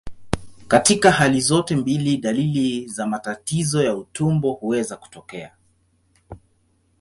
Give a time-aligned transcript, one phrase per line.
[0.67, 5.51] Katika hali zote mbili, dalili za matatizo ya utumbo huweza kutokea.